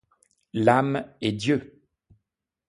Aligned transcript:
L'âme 0.53 1.05
et 1.21 1.31
Dieu! 1.31 1.83